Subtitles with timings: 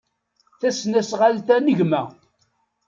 [0.59, 2.03] Tasnasɣalt-a n gma.